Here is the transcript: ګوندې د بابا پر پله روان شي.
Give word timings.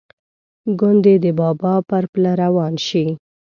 ګوندې 0.79 1.13
د 1.23 1.25
بابا 1.39 1.73
پر 1.89 2.03
پله 2.11 2.31
روان 2.43 2.73
شي. 2.87 3.05